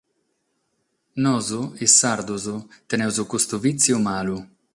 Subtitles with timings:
[1.23, 1.49] Nois,
[1.85, 2.45] is sardos,
[2.89, 4.37] tenimus custu vìtziu malu.